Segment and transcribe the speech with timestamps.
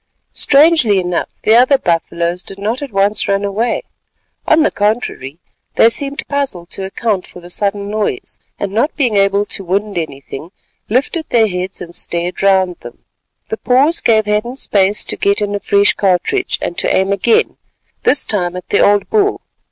[0.33, 3.83] Strangely enough the other buffaloes did not at once run away.
[4.47, 5.37] On the contrary,
[5.75, 9.99] they seemed puzzled to account for the sudden noise; and, not being able to wind
[9.99, 10.51] anything,
[10.89, 13.05] lifted their heads and stared round them.
[13.49, 17.57] The pause gave Hadden space to get in a fresh cartridge and to aim again,
[18.01, 19.41] this time at the old bull.